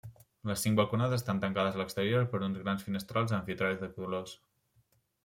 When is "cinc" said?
0.67-0.77